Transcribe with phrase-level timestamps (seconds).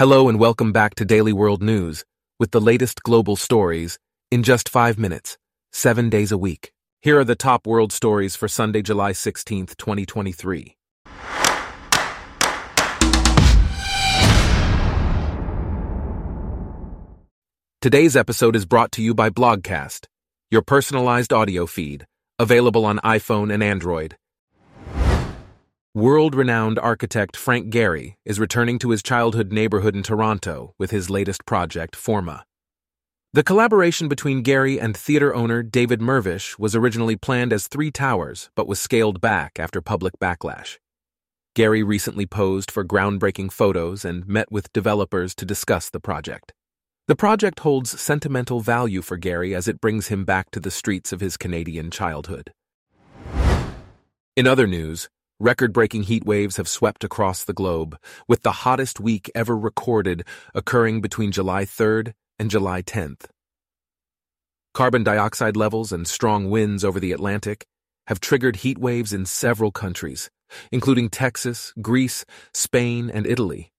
[0.00, 2.06] Hello and welcome back to Daily World News
[2.38, 3.98] with the latest global stories
[4.30, 5.36] in just five minutes,
[5.74, 6.72] seven days a week.
[7.02, 10.74] Here are the top world stories for Sunday, July 16th, 2023.
[17.82, 20.06] Today's episode is brought to you by Blogcast,
[20.50, 22.06] your personalized audio feed,
[22.38, 24.16] available on iPhone and Android.
[26.00, 31.10] World renowned architect Frank Gehry is returning to his childhood neighborhood in Toronto with his
[31.10, 32.46] latest project, Forma.
[33.34, 38.48] The collaboration between Gehry and theater owner David Mirvish was originally planned as three towers,
[38.54, 40.78] but was scaled back after public backlash.
[41.54, 46.54] Gehry recently posed for groundbreaking photos and met with developers to discuss the project.
[47.08, 51.12] The project holds sentimental value for Gehry as it brings him back to the streets
[51.12, 52.54] of his Canadian childhood.
[54.34, 55.10] In other news,
[55.42, 57.96] Record breaking heat waves have swept across the globe,
[58.28, 60.22] with the hottest week ever recorded
[60.54, 63.24] occurring between July 3rd and July 10th.
[64.74, 67.64] Carbon dioxide levels and strong winds over the Atlantic
[68.08, 70.28] have triggered heat waves in several countries,
[70.70, 73.72] including Texas, Greece, Spain, and Italy.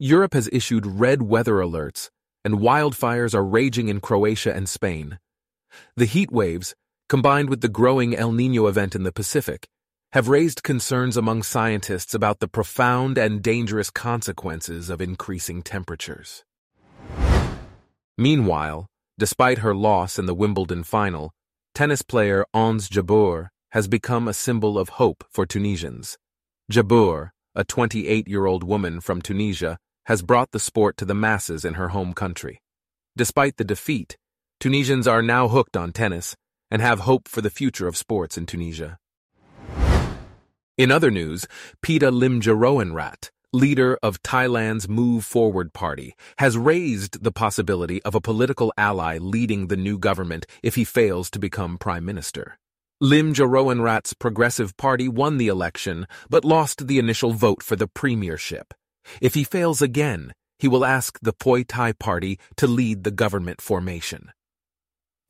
[0.00, 2.10] Europe has issued red weather alerts,
[2.44, 5.20] and wildfires are raging in Croatia and Spain.
[5.94, 6.74] The heat waves,
[7.08, 9.68] combined with the growing El Nino event in the Pacific,
[10.12, 16.44] have raised concerns among scientists about the profound and dangerous consequences of increasing temperatures.
[18.18, 18.86] Meanwhile,
[19.18, 21.32] despite her loss in the Wimbledon final,
[21.74, 26.18] tennis player Ons Jabeur has become a symbol of hope for Tunisians.
[26.70, 31.88] Jabeur, a 28-year-old woman from Tunisia, has brought the sport to the masses in her
[31.88, 32.60] home country.
[33.16, 34.18] Despite the defeat,
[34.60, 36.36] Tunisians are now hooked on tennis
[36.70, 38.98] and have hope for the future of sports in Tunisia.
[40.82, 41.46] In other news,
[41.80, 48.72] Pita Limjaroenrat, leader of Thailand's Move Forward Party, has raised the possibility of a political
[48.76, 52.58] ally leading the new government if he fails to become prime minister.
[53.00, 58.74] Lim Limjaroenrat's Progressive Party won the election, but lost the initial vote for the premiership.
[59.20, 63.60] If he fails again, he will ask the Pheu Thai Party to lead the government
[63.60, 64.32] formation.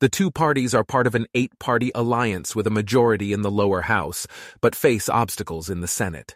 [0.03, 3.49] The two parties are part of an eight party alliance with a majority in the
[3.49, 4.27] lower house,
[4.59, 6.35] but face obstacles in the Senate.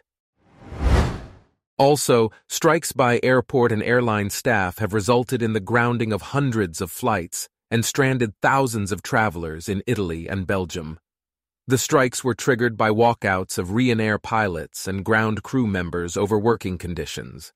[1.76, 6.90] Also, strikes by airport and airline staff have resulted in the grounding of hundreds of
[6.90, 10.98] flights and stranded thousands of travelers in Italy and Belgium.
[11.66, 16.78] The strikes were triggered by walkouts of Ryanair pilots and ground crew members over working
[16.78, 17.52] conditions.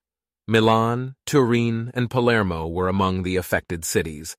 [0.47, 4.37] Milan, Turin, and Palermo were among the affected cities.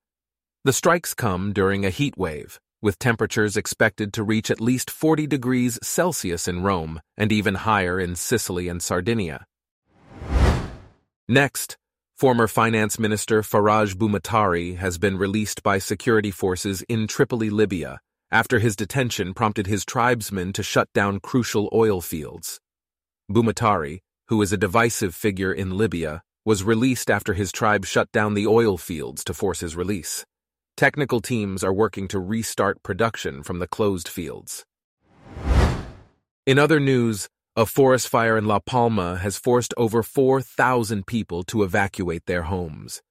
[0.65, 5.27] The strikes come during a heat wave, with temperatures expected to reach at least 40
[5.27, 9.45] degrees Celsius in Rome and even higher in Sicily and Sardinia.
[11.27, 11.77] Next,
[12.15, 17.99] former Finance Minister Faraj Bumatari has been released by security forces in Tripoli, Libya,
[18.31, 22.61] after his detention prompted his tribesmen to shut down crucial oil fields.
[23.29, 28.33] Bumatari, who is a divisive figure in Libya, was released after his tribe shut down
[28.33, 30.23] the oil fields to force his release.
[30.75, 34.65] Technical teams are working to restart production from the closed fields.
[36.47, 41.61] In other news, a forest fire in La Palma has forced over 4,000 people to
[41.61, 43.03] evacuate their homes.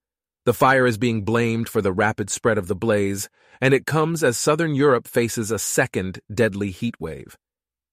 [0.45, 3.29] The fire is being blamed for the rapid spread of the blaze,
[3.61, 7.39] and it comes as southern Europe faces a second deadly heat wave.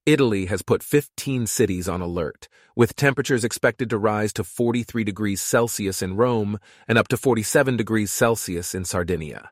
[0.07, 5.43] Italy has put 15 cities on alert, with temperatures expected to rise to 43 degrees
[5.43, 6.57] Celsius in Rome
[6.87, 9.51] and up to 47 degrees Celsius in Sardinia.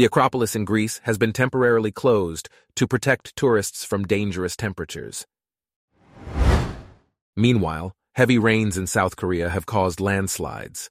[0.00, 5.26] The Acropolis in Greece has been temporarily closed to protect tourists from dangerous temperatures.
[7.36, 10.88] Meanwhile, heavy rains in South Korea have caused landslides,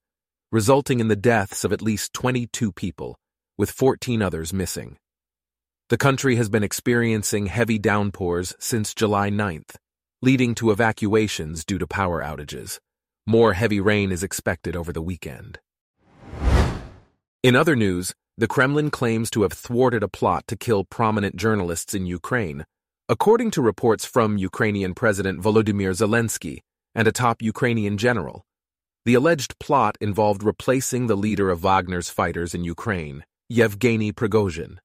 [0.51, 3.17] resulting in the deaths of at least 22 people,
[3.57, 4.97] with 14 others missing.
[5.89, 9.75] The country has been experiencing heavy downpours since July 9th,
[10.21, 12.77] leading to evacuations due to power outages.
[13.25, 15.57] More heavy rain is expected over the weekend.
[17.41, 21.94] In other news, the Kremlin claims to have thwarted a plot to kill prominent journalists
[21.94, 22.65] in Ukraine,
[23.09, 26.59] according to reports from Ukrainian President Volodymyr Zelensky
[26.95, 28.45] and a top Ukrainian general.
[29.03, 34.77] The alleged plot involved replacing the leader of Wagner's fighters in Ukraine, Yevgeny Prigozhin.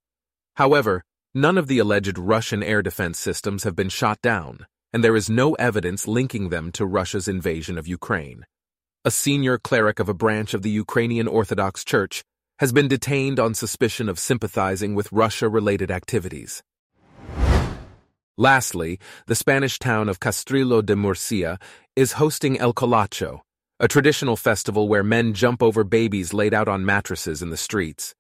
[0.56, 5.15] However, none of the alleged Russian air defense systems have been shot down, and there
[5.15, 8.47] is no evidence linking them to Russia's invasion of Ukraine.
[9.05, 12.25] A senior cleric of a branch of the Ukrainian Orthodox Church
[12.61, 16.62] has been detained on suspicion of sympathizing with Russia-related activities.
[18.37, 21.59] Lastly, the Spanish town of Castrillo de Murcia
[21.95, 23.41] is hosting El Colacho,
[23.79, 28.15] a traditional festival where men jump over babies laid out on mattresses in the streets.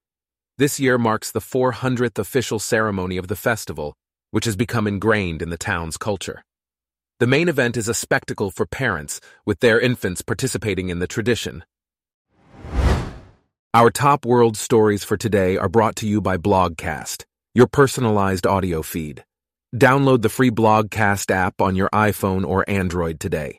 [0.58, 3.94] This year marks the 400th official ceremony of the festival,
[4.30, 6.44] which has become ingrained in the town's culture.
[7.18, 11.64] The main event is a spectacle for parents, with their infants participating in the tradition.
[13.74, 17.24] Our top world stories for today are brought to you by Blogcast,
[17.56, 19.24] your personalized audio feed.
[19.74, 23.58] Download the free Blogcast app on your iPhone or Android today.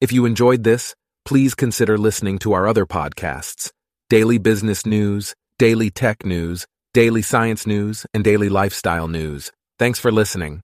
[0.00, 3.72] If you enjoyed this, please consider listening to our other podcasts
[4.08, 6.64] Daily Business News, Daily Tech News,
[6.94, 9.50] Daily Science News, and Daily Lifestyle News.
[9.80, 10.60] Thanks for listening.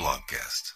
[0.00, 0.73] Blogcast.